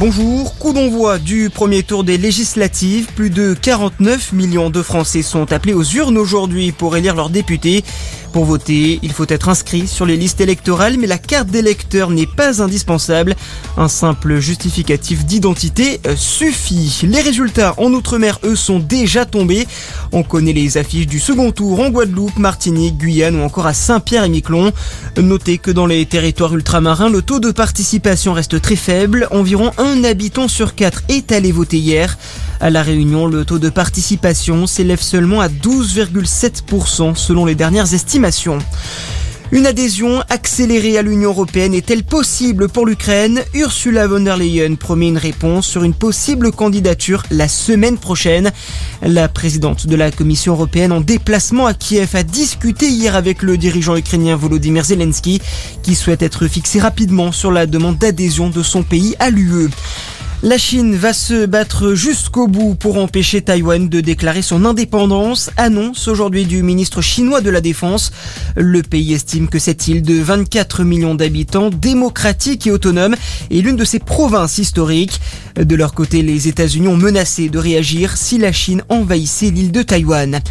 [0.00, 3.06] Bonjour, coup d'envoi du premier tour des législatives.
[3.14, 7.84] Plus de 49 millions de Français sont appelés aux urnes aujourd'hui pour élire leurs députés.
[8.34, 12.26] Pour voter, il faut être inscrit sur les listes électorales, mais la carte d'électeur n'est
[12.26, 13.36] pas indispensable.
[13.76, 17.02] Un simple justificatif d'identité euh, suffit.
[17.04, 19.68] Les résultats en Outre-mer, eux, sont déjà tombés.
[20.10, 24.24] On connaît les affiches du second tour en Guadeloupe, Martinique, Guyane ou encore à Saint-Pierre
[24.24, 24.72] et Miquelon.
[25.16, 29.28] Notez que dans les territoires ultramarins, le taux de participation reste très faible.
[29.30, 32.18] Environ un habitant sur quatre est allé voter hier.
[32.60, 38.58] À La Réunion, le taux de participation s'élève seulement à 12,7% selon les dernières estimations.
[39.54, 43.40] Une adhésion accélérée à l'Union européenne est-elle possible pour l'Ukraine?
[43.54, 48.50] Ursula von der Leyen promet une réponse sur une possible candidature la semaine prochaine.
[49.00, 53.56] La présidente de la Commission européenne en déplacement à Kiev a discuté hier avec le
[53.56, 55.40] dirigeant ukrainien Volodymyr Zelensky
[55.84, 59.70] qui souhaite être fixé rapidement sur la demande d'adhésion de son pays à l'UE.
[60.44, 66.06] La Chine va se battre jusqu'au bout pour empêcher Taïwan de déclarer son indépendance, annonce
[66.06, 68.12] aujourd'hui du ministre chinois de la Défense.
[68.54, 73.16] Le pays estime que cette île de 24 millions d'habitants, démocratique et autonome,
[73.50, 75.18] est l'une de ses provinces historiques.
[75.56, 79.80] De leur côté, les États-Unis ont menacé de réagir si la Chine envahissait l'île de
[79.80, 80.42] Taïwan.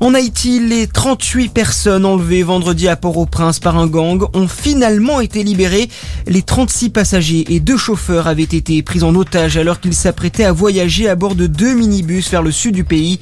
[0.00, 5.42] En Haïti, les 38 personnes enlevées vendredi à Port-au-Prince par un gang ont finalement été
[5.42, 5.88] libérées.
[6.28, 10.52] Les 36 passagers et deux chauffeurs avaient été pris en otage alors qu'ils s'apprêtaient à
[10.52, 13.18] voyager à bord de deux minibus vers le sud du pays.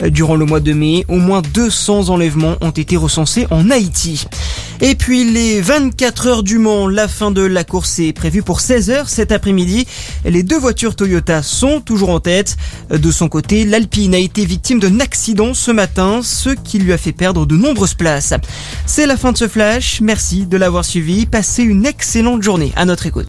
[0.00, 4.26] Durant le mois de mai, au moins 200 enlèvements ont été recensés en Haïti.
[4.80, 8.60] Et puis les 24 heures du Mans, la fin de la course est prévue pour
[8.60, 9.88] 16 heures cet après-midi.
[10.24, 12.56] Les deux voitures Toyota sont toujours en tête.
[12.90, 16.98] De son côté, l'Alpine a été victime d'un accident ce matin, ce qui lui a
[16.98, 18.34] fait perdre de nombreuses places.
[18.86, 20.00] C'est la fin de ce flash.
[20.00, 21.26] Merci de l'avoir suivi.
[21.26, 23.26] Passez une excellente journée à notre écoute.